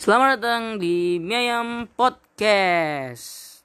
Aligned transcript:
Selamat 0.00 0.40
datang 0.40 0.80
di 0.80 1.20
Miayam 1.20 1.84
Podcast. 1.92 3.60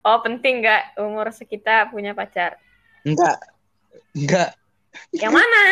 Oh 0.00 0.18
penting 0.24 0.64
nggak 0.64 0.96
umur 0.98 1.30
sekitar 1.30 1.92
punya 1.92 2.16
pacar? 2.16 2.56
Enggak. 3.04 3.38
Enggak. 4.16 4.56
Yang 5.14 5.32
mana? 5.38 5.62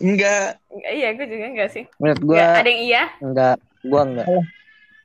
Enggak. 0.00 0.62
Nggak, 0.72 0.92
iya 0.94 1.08
gue 1.12 1.26
juga 1.28 1.46
enggak 1.52 1.70
sih. 1.74 1.84
Menurut 2.00 2.20
Nggak, 2.24 2.52
ada 2.64 2.68
yang 2.70 2.82
iya. 2.86 3.02
enggak, 3.20 3.56
gua 3.84 4.02
enggak. 4.06 4.26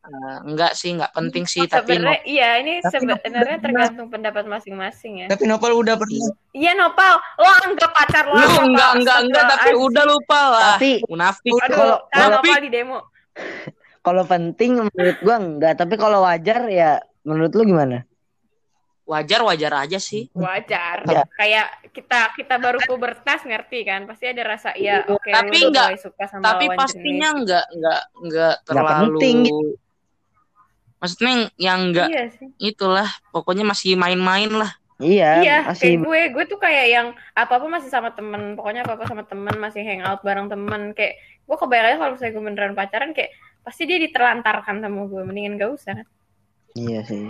Eh, 0.04 0.38
enggak 0.44 0.76
sih, 0.76 0.92
enggak 0.92 1.16
penting 1.16 1.48
sih, 1.48 1.64
tapi 1.64 1.96
Sebenarnya 1.96 2.20
iya 2.28 2.60
ini 2.60 2.84
Tapi 2.84 3.08
sebenarnya 3.08 3.56
tergantung 3.58 4.12
pendapat 4.12 4.44
masing-masing 4.44 5.24
ya. 5.24 5.28
Tapi 5.32 5.48
Nopal 5.48 5.72
udah 5.74 5.96
pernah. 5.96 6.28
Iya 6.52 6.76
Nopal, 6.76 7.14
lo 7.40 7.48
anggap 7.64 7.92
pacar 7.96 8.28
lo. 8.28 8.36
lu 8.36 8.44
apa? 8.44 8.62
enggak 8.68 8.90
enggak 9.00 9.18
enggak 9.24 9.44
tapi 9.48 9.70
Astagfirullahaladzim. 9.72 9.88
udah 9.88 10.04
lupa 10.04 10.40
lah. 10.44 10.64
Tapi 10.76 10.92
Munafik. 11.08 11.52
Aduh, 11.56 11.72
Kalau-. 11.72 12.02
Nopal 12.36 12.60
di 12.60 12.70
demo. 12.70 13.00
kalau 14.06 14.24
penting 14.28 14.72
menurut 14.84 15.18
gua 15.24 15.36
enggak, 15.40 15.74
tapi 15.80 15.96
kalau 15.96 16.20
wajar 16.22 16.60
ya 16.68 16.92
menurut 17.24 17.52
lu 17.56 17.64
gimana? 17.64 18.04
Wajar 19.04 19.40
wajar 19.42 19.72
aja 19.80 20.00
sih. 20.00 20.28
Wajar. 20.32 21.04
Ya. 21.04 21.24
Kayak 21.30 21.68
kita 21.92 22.36
kita 22.36 22.56
baru 22.56 22.80
pubertas 22.84 23.44
ngerti 23.44 23.84
kan, 23.84 24.04
pasti 24.04 24.28
ada 24.28 24.44
rasa 24.44 24.76
iya 24.76 25.04
oke 25.04 25.28
Tapi 25.28 25.56
lu 25.60 25.72
nggak- 25.72 25.90
mulai 25.92 26.00
suka 26.00 26.24
sama 26.28 26.44
tapi 26.46 26.68
pastinya 26.72 27.32
jenis. 27.32 27.40
enggak 27.40 27.66
enggak 27.72 28.02
enggak 28.20 28.54
terlalu 28.64 29.16
penting 29.16 29.38
gitu. 29.44 29.80
Maksudnya 31.04 31.52
yang 31.60 31.92
enggak 31.92 32.08
Iya 32.08 32.24
sih. 32.32 32.48
itulah, 32.64 33.12
pokoknya 33.36 33.68
masih 33.68 34.00
main-main 34.00 34.48
lah. 34.48 34.72
Iya, 35.04 35.44
Iya, 35.44 35.58
masih 35.68 36.00
kayak 36.00 36.08
gue, 36.08 36.22
gue 36.32 36.44
tuh 36.48 36.60
kayak 36.64 36.86
yang 36.88 37.08
apa-apa 37.36 37.68
masih 37.68 37.92
sama 37.92 38.16
temen, 38.16 38.56
pokoknya 38.56 38.88
apa-apa 38.88 39.04
sama 39.12 39.28
temen, 39.28 39.52
masih 39.60 39.84
hangout 39.84 40.24
bareng 40.24 40.48
temen, 40.48 40.96
kayak 40.96 41.20
gue 41.44 41.58
kebayang 41.60 41.86
aja 41.92 41.98
kalau 42.00 42.12
misalnya 42.16 42.34
gue 42.40 42.44
beneran 42.48 42.72
pacaran, 42.72 43.12
kayak 43.12 43.36
pasti 43.68 43.84
dia 43.84 44.00
diterlantarkan 44.00 44.80
sama 44.80 45.04
gue, 45.12 45.22
mendingan 45.28 45.60
gak 45.60 45.72
usah. 45.76 45.96
Iya 46.80 47.00
sih. 47.04 47.28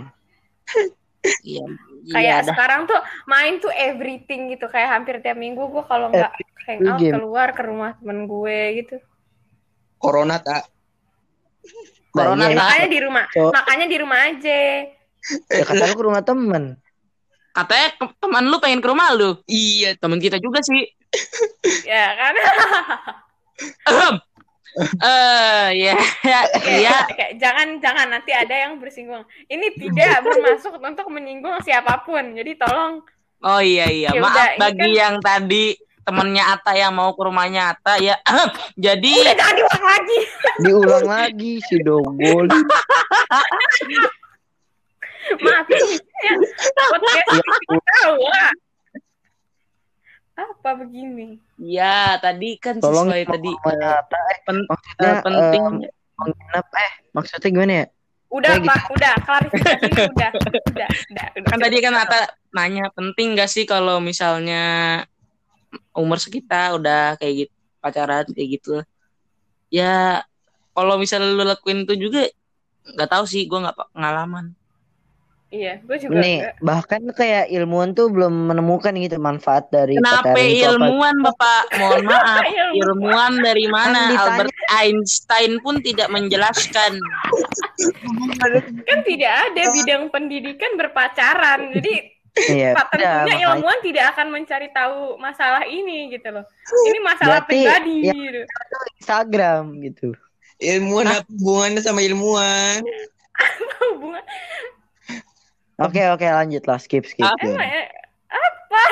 Iya. 1.40 1.64
Kayak 2.12 2.20
Iya 2.20 2.34
dah. 2.44 2.52
sekarang 2.52 2.80
tuh 2.84 3.00
main 3.24 3.56
tuh 3.56 3.72
everything 3.72 4.52
gitu, 4.52 4.68
kayak 4.68 4.92
hampir 4.92 5.24
tiap 5.24 5.40
minggu 5.40 5.72
gue 5.72 5.80
kalau 5.88 6.12
nggak 6.12 6.36
hangout 6.68 7.00
game. 7.00 7.16
keluar 7.16 7.48
ke 7.56 7.64
rumah 7.64 7.96
temen 7.96 8.28
gue 8.28 8.84
gitu. 8.84 8.96
Corona 9.96 10.36
tak. 10.36 10.68
Corona 12.14 12.46
Nah, 12.46 12.48
iya, 12.48 12.56
Makanya 12.56 12.88
di 12.88 13.00
rumah, 13.00 13.24
So- 13.28 13.50
makanya 13.50 13.86
di 13.86 13.96
rumah 13.98 14.18
aja. 14.24 14.60
ya 15.50 15.62
kata 15.62 15.84
lu 15.84 15.94
ke 15.94 16.04
rumah 16.04 16.22
temen. 16.22 16.64
Katanya 17.50 17.88
ke- 17.92 18.16
teman 18.18 18.44
lu 18.44 18.56
pengen 18.58 18.78
ke 18.78 18.88
rumah 18.88 19.08
lu. 19.10 19.30
Iya. 19.44 19.96
Teman 19.96 20.18
kita 20.18 20.38
juga 20.38 20.62
sih. 20.62 20.86
Ya 21.82 22.06
kan? 22.12 22.34
Ahem. 23.88 24.14
Eh, 24.74 25.66
ya, 25.76 25.94
ya, 26.20 26.40
iya. 26.66 26.98
jangan 27.38 27.78
jangan 27.78 28.10
nanti 28.10 28.30
ada 28.30 28.50
yang 28.52 28.74
bersinggung. 28.76 29.22
Ini 29.46 29.70
tidak 29.72 30.18
bermaksud 30.26 30.74
untuk 30.76 31.06
menyinggung 31.08 31.62
siapa 31.62 32.02
pun. 32.02 32.34
Jadi 32.34 32.54
tolong 32.54 33.02
Oh 33.38 33.60
iya 33.60 33.86
iya, 33.86 34.08
Ya 34.10 34.18
maaf 34.18 34.56
bagi 34.56 34.80
kan- 34.80 34.96
yang 34.96 35.14
tadi 35.20 35.76
temennya 36.04 36.44
Ata 36.54 36.72
yang 36.76 36.92
mau 36.94 37.16
ke 37.16 37.22
rumahnya 37.24 37.74
Ata 37.74 37.96
ya. 37.98 38.20
Jadi 38.84 39.12
udah 39.24 39.34
jangan 39.34 39.54
diulang 39.56 39.84
lagi. 39.84 40.18
Diulang 40.64 41.06
lagi 41.08 41.52
si 41.64 41.76
dogol. 41.82 42.46
Maaf 45.40 45.66
ya. 45.72 46.34
Tahu 47.72 48.16
lah. 48.28 48.52
Apa 50.34 50.70
begini? 50.82 51.38
ya 51.62 52.18
tadi 52.18 52.58
kan 52.58 52.82
Tolong 52.82 53.06
sesuai 53.06 53.22
tadi 53.30 53.50
eh, 53.54 53.70
eh, 53.70 54.38
pen- 54.42 54.66
maksudnya 54.66 55.12
eh, 55.14 55.22
penting 55.22 55.62
eh, 55.86 55.90
menginap 56.18 56.66
eh 56.74 56.92
maksudnya 57.14 57.48
gimana 57.54 57.72
ya? 57.72 57.86
Udah 58.34 58.50
Kayak 58.58 58.62
gitu. 58.66 58.70
Pak, 58.74 58.80
udah 58.98 59.14
klarifikasi 59.22 59.86
udah, 59.94 60.02
udah, 60.10 60.30
udah, 60.74 60.88
udah. 60.90 61.26
kan 61.46 61.58
tadi 61.62 61.76
kan 61.78 61.94
Ata 61.94 62.20
nanya 62.50 62.90
penting 62.90 63.38
gak 63.38 63.46
sih 63.46 63.62
kalau 63.62 64.02
misalnya 64.02 64.62
umur 65.94 66.18
sekitar 66.18 66.76
udah 66.78 67.16
kayak 67.20 67.46
gitu 67.46 67.54
pacaran 67.82 68.26
kayak 68.32 68.48
gitu. 68.60 68.80
Ya 69.68 70.24
kalau 70.74 70.96
misalnya 70.96 71.30
lu 71.34 71.44
lakuin 71.44 71.84
itu 71.86 71.94
juga 72.08 72.26
nggak 72.84 73.10
tahu 73.10 73.24
sih, 73.24 73.44
gua 73.46 73.70
nggak 73.70 73.78
pengalaman. 73.94 74.56
Iya, 75.54 75.78
gue 75.86 75.96
juga 76.02 76.18
Nih, 76.18 76.42
bahkan 76.58 76.98
kayak 77.14 77.46
ilmuwan 77.46 77.94
tuh 77.94 78.10
belum 78.10 78.50
menemukan 78.50 78.90
gitu 78.98 79.22
manfaat 79.22 79.70
dari 79.70 79.94
Kenapa 79.94 80.34
pacaran 80.34 80.50
itu 80.50 80.66
apa. 80.66 80.70
ilmuwan 80.74 81.16
Bapak? 81.22 81.62
Mohon 81.78 82.02
maaf. 82.10 82.42
Ilmuwan. 82.42 82.74
Ilmuwan 82.74 83.32
dari 83.38 83.66
mana? 83.70 83.86
Kan 83.86 84.10
ditanya. 84.10 84.26
Albert 84.26 84.56
Einstein 84.74 85.52
pun 85.62 85.78
tidak 85.78 86.10
menjelaskan. 86.10 86.92
Kan 88.82 88.98
tidak 89.06 89.32
ada 89.46 89.62
bidang 89.70 90.02
pendidikan 90.10 90.74
berpacaran. 90.74 91.70
Jadi 91.70 92.13
Iya, 92.34 92.74
Pak, 92.74 92.90
tentunya 92.90 93.14
makanya- 93.30 93.46
ilmuwan 93.54 93.78
tidak 93.78 94.04
akan 94.10 94.26
mencari 94.34 94.68
tahu 94.74 95.14
masalah 95.16 95.62
ini 95.64 96.10
gitu 96.10 96.34
loh. 96.34 96.42
Ini 96.90 96.98
masalah 96.98 97.46
Berarti, 97.46 97.62
pribadi 97.62 97.96
ya- 98.02 98.14
gitu. 98.14 98.40
Instagram 98.98 99.62
gitu. 99.86 100.08
Ilmuwan 100.58 101.06
apa 101.14 101.30
hubungannya 101.30 101.78
sama 101.78 102.02
ilmuwan? 102.02 102.82
Hubungan 103.86 104.22
Oke 105.74 106.06
oke 106.06 106.22
lanjut 106.22 106.62
lah 106.66 106.78
skip 106.78 107.02
skip 107.02 107.26
Apa 107.26 107.46
ya? 107.50 107.82
apa? 108.30 108.82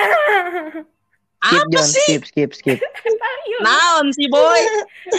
Skip 1.42 1.58
Apa 1.58 1.70
John 1.74 1.86
sih? 1.90 2.06
skip 2.06 2.22
skip 2.30 2.50
skip. 2.54 2.78
Naon 3.66 4.14
sih 4.14 4.30
boy? 4.30 4.62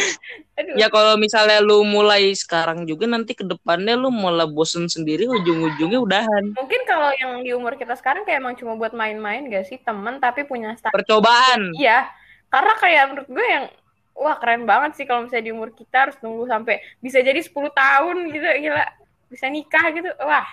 Aduh. 0.59 0.75
Ya 0.79 0.87
kalau 0.87 1.19
misalnya 1.19 1.59
lu 1.59 1.83
mulai 1.83 2.31
sekarang 2.31 2.87
juga 2.87 3.03
nanti 3.09 3.35
ke 3.35 3.43
depannya 3.43 3.99
lu 3.99 4.07
mulai 4.07 4.47
bosen 4.47 4.87
sendiri 4.87 5.27
ujung-ujungnya 5.27 5.99
udahan. 5.99 6.43
Mungkin 6.55 6.81
kalau 6.87 7.11
yang 7.19 7.43
di 7.43 7.51
umur 7.51 7.75
kita 7.75 7.97
sekarang 7.99 8.23
kayak 8.23 8.39
emang 8.39 8.55
cuma 8.55 8.79
buat 8.79 8.95
main-main 8.95 9.49
gak 9.51 9.67
sih 9.67 9.81
temen 9.83 10.23
tapi 10.23 10.47
punya 10.47 10.77
start. 10.79 10.95
Percobaan. 10.95 11.75
Iya, 11.75 12.07
karena 12.47 12.73
kayak 12.79 13.03
menurut 13.11 13.29
gue 13.33 13.45
yang 13.49 13.65
wah 14.13 14.37
keren 14.37 14.63
banget 14.63 14.91
sih 14.95 15.05
kalau 15.09 15.25
misalnya 15.25 15.45
di 15.49 15.51
umur 15.51 15.73
kita 15.73 16.07
harus 16.07 16.15
nunggu 16.21 16.45
sampai 16.45 16.79
bisa 17.01 17.17
jadi 17.19 17.41
10 17.41 17.51
tahun 17.73 18.15
gitu 18.29 18.45
gila 18.69 18.85
bisa 19.27 19.45
nikah 19.49 19.85
gitu 19.89 20.09
wah 20.21 20.45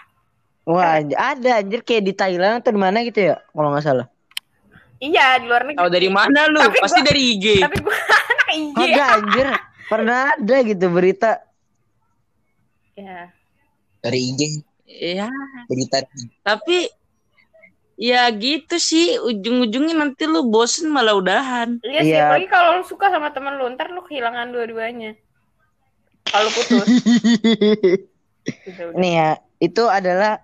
Wah 0.64 1.00
ada 1.03 1.50
anjir 1.60 1.80
kayak 1.84 2.04
di 2.04 2.12
Thailand 2.16 2.60
atau 2.60 2.70
di 2.72 2.80
mana 2.80 3.00
gitu 3.03 3.32
ya 3.32 3.41
kalau 3.53 3.72
nggak 3.72 3.84
salah. 3.84 4.06
Iya 5.00 5.36
di 5.36 5.44
luar 5.44 5.60
negeri 5.64 5.76
Tahu 5.76 5.88
dari 5.90 6.08
mana 6.08 6.46
lu? 6.46 6.58
Tapi 6.58 6.78
Pasti 6.78 6.96
gua- 6.96 7.06
dari 7.06 7.20
IG. 7.32 7.44
tapi 7.58 7.76
gue 7.78 7.94
anak 8.30 8.48
IG 8.50 8.74
Kagak 8.74 9.08
anjir. 9.10 9.46
Pernah 9.86 10.18
ada 10.30 10.56
gitu 10.62 10.86
berita. 10.88 11.30
ya 12.92 13.32
Dari 13.98 14.18
IG 14.28 14.40
Iya, 14.86 15.26
berita. 15.66 16.02
tapi 16.40 16.86
ya 17.94 18.26
gitu 18.28 18.76
sih 18.76 19.16
ujung-ujungnya 19.18 19.94
nanti 19.94 20.24
lu 20.24 20.44
bosen 20.44 20.88
malah 20.88 21.12
udahan. 21.12 21.78
iya 21.80 22.00
sih 22.00 22.10
Iya. 22.10 22.26
apalagi 22.26 22.46
kalau 22.46 22.74
lu 22.74 22.82
suka 22.82 23.08
sama 23.08 23.28
temen 23.28 23.54
lu 23.54 23.70
ntar 23.70 23.86
lu 23.88 24.00
kehilangan 24.00 24.48
dua-duanya 24.48 25.14
kalau 26.22 26.48
putus. 26.48 26.86
Nih 28.96 29.12
ya, 29.14 29.36
itu 29.60 29.84
adalah 29.84 30.41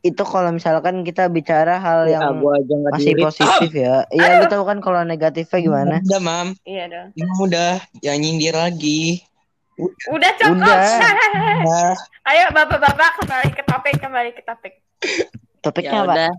itu 0.00 0.22
kalau 0.22 0.50
misalkan 0.50 1.02
kita 1.02 1.26
bicara 1.26 1.78
hal 1.78 2.04
Ya, 2.04 2.18
yang 2.18 2.38
gua 2.38 2.54
aja 2.56 2.74
masih 2.84 3.12
dirit. 3.12 3.24
positif 3.24 3.70
ya. 3.72 4.06
Iya 4.08 4.38
lu 4.38 4.46
tahu 4.46 4.62
kan 4.62 4.78
kalau 4.78 5.02
negatifnya 5.02 5.58
gimana? 5.58 5.96
Udah, 6.00 6.20
Mam. 6.20 6.48
iya 6.62 6.84
dong 6.86 7.08
Emang 7.12 7.38
udah. 7.40 7.72
Jangan 8.00 8.20
nyindir 8.20 8.54
lagi. 8.54 9.22
udah 10.06 10.30
cukup 10.36 10.56
Udah. 10.56 10.88
Nah, 11.60 11.92
ayo 12.26 12.44
bapak-bapak 12.50 13.10
kembali 13.18 13.48
ke 13.50 13.62
topik 13.62 13.94
kembali 13.96 14.30
ke 14.32 14.42
topik 14.42 14.74
Ya 14.98 15.26
Topiknya 15.60 16.00
apa? 16.00 16.06
udah, 16.08 16.32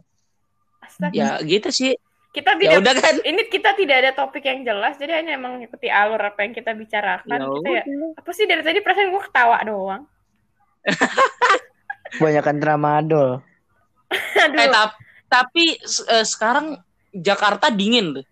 Astaga. 0.82 1.14
ya 1.14 1.28
gitu 1.42 1.70
sih. 1.70 1.94
kita 2.30 2.54
Ya 2.54 2.74
tidak 2.74 2.80
udah 2.80 2.94
kan. 2.98 3.16
ini 3.24 3.42
kita 3.46 3.74
tidak 3.74 3.96
ada 4.00 4.12
topik 4.14 4.42
yang 4.42 4.62
jelas 4.62 4.96
jadi 4.96 5.20
hanya 5.20 5.36
emang 5.36 5.58
mengikuti 5.58 5.86
alur 5.86 6.18
apa 6.20 6.40
yang 6.40 6.54
kita 6.54 6.72
bicarakan 6.72 7.30
Ya 7.32 7.46
gitu 7.46 7.68
ya 7.68 7.84
udah. 7.84 8.10
apa 8.16 8.30
sih 8.32 8.46
dari 8.46 8.62
tadi 8.62 8.80
perasaan 8.80 9.10
gue 9.10 9.24
ketawa 9.24 9.58
doang 9.62 10.04
Kebanyakan 12.10 12.56
tramadol. 12.58 13.30
aduh 14.40 14.58
Eh, 14.58 14.70
tap- 14.70 14.96
tapi 15.28 15.76
eh, 16.08 16.24
sekarang 16.24 16.80
Jakarta 17.12 17.68
dingin 17.68 18.16
tuh. 18.16 18.26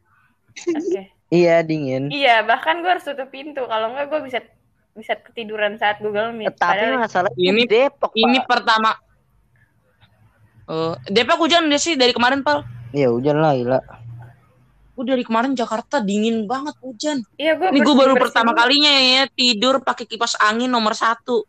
oke 0.56 1.02
Iya 1.28 1.60
dingin. 1.62 2.08
iya 2.08 2.40
bahkan 2.42 2.80
gue 2.80 2.88
harus 2.88 3.04
tutup 3.04 3.28
pintu 3.28 3.66
kalau 3.66 3.92
enggak 3.92 4.08
gue 4.08 4.20
bisa 4.24 4.40
bisa 4.94 5.14
ketiduran 5.18 5.76
saat 5.76 6.00
Google 6.00 6.32
Meet 6.32 6.54
Tapi 6.54 6.62
Padahal- 6.80 7.02
masalah 7.02 7.32
Ini- 7.36 7.66
Depok. 7.66 8.12
Ini 8.14 8.40
Pak. 8.40 8.48
pertama. 8.48 8.92
Oh, 10.66 10.96
Depok 11.06 11.38
hujan 11.40 11.68
deh 11.68 11.78
sih 11.78 11.94
dari 11.94 12.10
kemarin, 12.10 12.42
Pal. 12.42 12.66
Ya 12.90 13.08
hujan 13.08 13.38
lah 13.38 13.54
gila. 13.54 13.80
Gue 14.94 15.04
dari 15.06 15.22
kemarin 15.22 15.52
Jakarta 15.54 16.00
dingin 16.00 16.48
banget 16.48 16.74
hujan. 16.80 17.20
iya 17.36 17.54
gue 17.54 17.68
Ini 17.68 17.84
gue 17.84 17.94
baru 17.94 18.16
pertama 18.16 18.56
kalinya 18.56 18.88
ya 18.90 19.28
tidur 19.28 19.84
pakai 19.84 20.06
kipas 20.06 20.40
angin 20.40 20.72
nomor 20.72 20.96
satu. 20.96 21.44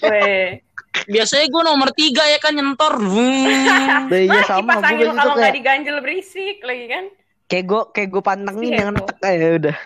Weh. 0.00 0.60
Biasanya 1.06 1.46
gue 1.48 1.62
nomor 1.62 1.88
tiga 1.94 2.24
ya 2.26 2.36
kan 2.36 2.52
nyentor. 2.52 3.00
Nah, 3.00 4.10
iya 4.28 4.40
sama 4.44 4.82
gue 4.82 5.00
gitu 5.00 5.14
kalau 5.14 5.34
nggak 5.38 5.48
kayak 5.48 5.56
diganjel 5.56 5.96
berisik 6.04 6.58
lagi 6.60 6.86
kan 6.90 7.04
Kayak 7.50 7.64
gue 7.66 7.82
kayak 7.90 8.08
gue 8.14 8.22
pantengin 8.22 8.70
Iya, 8.70 8.78
dengan 8.78 8.94
Bu. 8.94 9.06
tek 9.10 9.18
aja 9.26 9.48
udah. 9.58 9.76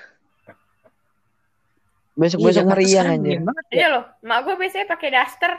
Besok 2.14 2.38
Iya, 2.38 2.46
besok 2.46 2.64
meriang 2.68 3.06
aja. 3.08 3.30
Iya 3.72 3.86
loh, 3.88 4.04
mak 4.20 4.38
gue 4.44 4.54
biasanya 4.54 4.86
pakai 4.86 5.08
daster, 5.10 5.52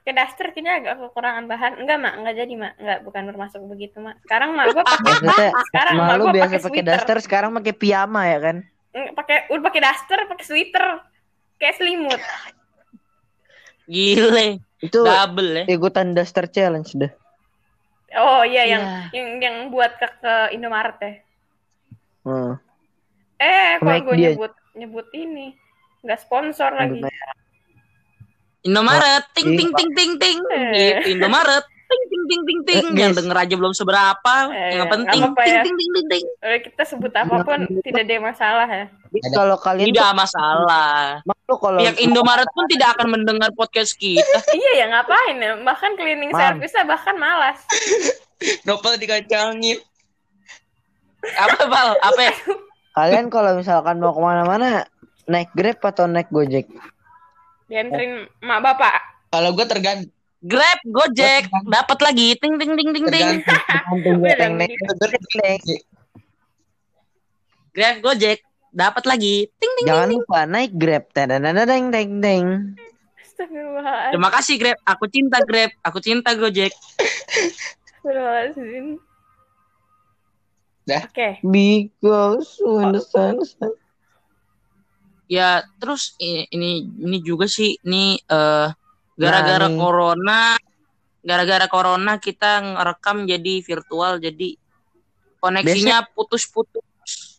pakai 0.00 0.12
daster 0.14 0.46
kayaknya 0.54 0.72
agak 0.78 0.94
kekurangan 1.02 1.44
bahan. 1.44 1.72
Enggak 1.82 1.98
mak, 1.98 2.14
enggak 2.14 2.34
jadi 2.38 2.52
mak, 2.54 2.72
enggak 2.78 2.98
bukan 3.02 3.22
bermasuk 3.28 3.60
begitu 3.66 3.96
mak. 3.98 4.16
Sekarang 4.22 4.54
mak 4.54 4.70
gue 4.70 4.84
pakai 4.86 5.50
sekarang 5.68 5.92
mak 5.98 6.06
malu 6.08 6.24
gue 6.30 6.34
biasa 6.38 6.54
pakai 6.62 6.82
daster, 6.86 7.16
sekarang 7.20 7.50
pakai 7.58 7.74
piyama 7.74 8.22
ya 8.24 8.38
kan? 8.38 8.56
Mm, 8.94 9.08
pakai 9.18 9.36
udah 9.50 9.62
pakai 9.66 9.80
daster, 9.82 10.18
pakai 10.30 10.44
sweater, 10.46 10.84
kayak 11.58 11.74
selimut. 11.76 12.22
Gile, 13.88 14.62
Itu 14.78 15.02
double 15.02 15.62
ya. 15.62 15.64
ikutan 15.68 16.14
daster 16.14 16.46
challenge 16.46 16.94
dah. 16.94 17.10
Oh 18.16 18.40
iya 18.40 18.64
yang 18.64 18.82
Iya. 18.82 19.00
yang 19.12 19.28
yang 19.42 19.56
buat 19.68 19.98
ke, 19.98 20.06
ke 20.18 20.34
Indomaret 20.54 20.96
ya. 21.02 21.12
Hmm. 22.24 22.52
Eh, 23.38 23.78
kok 23.78 23.86
gue 24.06 24.16
dia. 24.16 24.32
nyebut 24.32 24.52
nyebut 24.74 25.06
ini 25.12 25.54
nggak 26.02 26.20
sponsor 26.22 26.70
lagi. 26.72 27.02
Indomaret, 28.62 29.24
ting 29.34 29.54
ting 29.54 29.70
ting 29.70 29.90
ting 29.94 30.12
ting, 30.18 30.38
Eh. 30.50 30.98
gitu 31.04 31.14
Indomaret, 31.14 31.64
ting 31.88 32.02
ting 32.06 32.24
ting 32.28 32.42
ting 32.44 32.60
ting, 32.62 32.84
Eh, 32.86 33.00
yang 33.00 33.16
denger 33.16 33.32
aja 33.34 33.54
belum 33.56 33.72
seberapa, 33.72 34.34
Eh, 34.52 34.76
yang 34.76 34.84
nggak 34.84 34.92
penting 34.92 35.20
ting 35.24 35.32
ya. 35.48 35.62
ting 35.64 35.74
ting 35.74 35.90
ting 35.90 36.06
ting, 36.06 36.24
Eh, 36.44 36.58
Kita 36.60 36.82
sebut 36.84 37.08
apa 37.10 37.40
pun 37.40 37.58
tidak 37.80 38.04
ada 38.04 38.16
masalah 38.20 38.68
ya. 38.68 38.86
Jadi 39.08 39.28
kalau 39.32 39.56
kalian 39.56 39.88
tidak 39.88 40.12
masalah. 40.12 41.24
malu 41.24 41.54
kalau 41.56 41.80
Pihak 41.80 41.96
Indomaret 41.98 42.48
pun 42.52 42.64
tidak 42.68 42.88
akan 42.92 43.08
mendengar 43.08 43.48
podcast 43.56 43.96
kita. 43.96 44.20
iya 44.54 44.84
ya 44.84 44.86
ngapain 44.92 45.36
ya? 45.40 45.56
Bahkan 45.58 45.90
cleaning 45.96 46.30
service 46.30 46.76
bahkan 46.84 47.16
malas. 47.16 47.64
Nopal 48.68 49.00
dikacangin. 49.00 49.80
Apa 51.24 51.66
bal? 51.66 51.88
Apa? 51.98 52.20
ya? 52.20 52.34
kalian 52.98 53.30
kalau 53.30 53.56
misalkan 53.56 53.96
mau 53.96 54.12
ke 54.12 54.20
mana-mana 54.20 54.84
naik 55.24 55.50
grab 55.54 55.80
atau 55.80 56.04
naik 56.04 56.28
gojek? 56.28 56.68
Dianterin 57.66 58.28
mak 58.40 58.60
bapak. 58.60 58.96
Kalau 59.28 59.52
gue 59.52 59.64
tergantung. 59.64 60.12
Grab, 60.38 60.78
Gojek, 60.86 61.50
dapat 61.66 61.98
lagi, 61.98 62.38
ting 62.38 62.62
ting 62.62 62.78
ting 62.78 62.94
ting 62.94 63.10
ting. 63.10 63.42
Grab, 67.74 67.98
Gojek, 67.98 68.38
dapat 68.70 69.02
lagi, 69.02 69.50
ting 69.58 69.72
ting. 69.82 69.90
Jangan 69.90 70.14
lupa 70.14 70.46
naik 70.46 70.78
grab. 70.78 71.10
Teng 71.10 72.22
teng. 72.22 72.78
Astagfirullahaladzim. 73.18 74.14
Terima 74.14 74.30
kasih 74.30 74.54
Grab, 74.62 74.78
aku 74.86 75.10
cinta 75.10 75.42
Grab, 75.42 75.74
aku 75.82 75.98
cinta 75.98 76.30
Gojek. 76.38 76.70
Astagfirullahaladzim. 76.70 79.02
Dah. 80.86 81.02
Oke. 81.04 81.42
Because 81.42 82.62
when 82.64 82.94
the 82.94 83.02
sun 83.02 83.42
set. 83.42 83.74
Ya 85.28 85.60
terus 85.76 86.16
ini 86.16 86.88
ini 86.88 87.20
juga 87.20 87.44
sih 87.44 87.76
ini 87.84 88.16
eh, 88.16 88.72
gara-gara 89.18 89.66
Nah, 89.66 89.74
corona, 89.74 90.42
gara-gara 91.20 91.66
corona 91.66 92.12
kita 92.16 92.62
ngerekam 92.62 93.26
jadi 93.26 93.54
virtual, 93.60 94.22
jadi 94.22 94.54
koneksinya 95.42 96.06
putus-putus. 96.14 96.86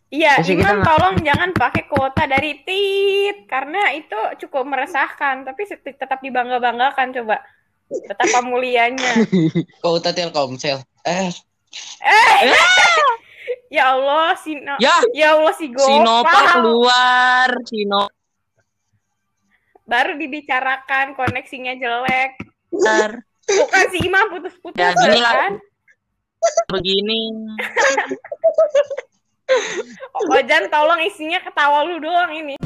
Iya, 0.09 0.41
Imam 0.41 0.81
nggak- 0.81 0.85
tolong 0.89 1.15
jangan 1.21 1.49
pakai 1.53 1.85
kuota 1.85 2.25
dari 2.25 2.65
tit 2.65 3.45
karena 3.45 3.93
itu 3.93 4.17
cukup 4.45 4.65
meresahkan, 4.65 5.45
tapi 5.45 5.69
tetap 5.69 6.19
dibangga-banggakan 6.19 7.13
coba. 7.13 7.39
Betapa 7.89 8.41
mulianya. 8.45 9.25
Udah 9.81 10.13
Telkomsel. 10.17 10.81
Eh, 11.05 11.29
Ya 13.69 13.93
Allah, 13.93 14.33
Sino. 14.33 14.81
Ya, 14.81 14.97
Ya 15.13 15.37
Allah 15.37 15.53
si 15.53 15.69
Gopal. 15.69 16.01
Sinopal 16.01 16.43
keluar, 16.57 17.49
Sino 17.69 18.09
Baru 19.89 20.13
dibicarakan 20.15 21.17
koneksinya 21.17 21.73
jelek. 21.73 22.37
keluar. 22.69 23.25
Bukan 23.49 23.85
si 23.89 23.97
Imam 24.05 24.29
putus-putus 24.29 24.77
Ya, 24.77 24.93
gini 24.93 25.17
lah. 25.17 25.33
kan? 25.33 25.53
begini. 26.69 27.33
Ojan 30.29 30.69
tolong 30.69 31.01
isinya 31.01 31.41
ketawa 31.41 31.81
lu 31.81 31.97
doang 31.97 32.29
ini. 32.29 32.58